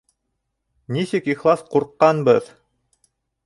[0.97, 2.51] Нисек ихлас ҡурҡҡанбыҙ!